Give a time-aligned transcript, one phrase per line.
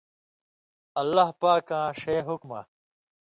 [1.01, 2.59] اللہ پاکاں ݜے حُکمہ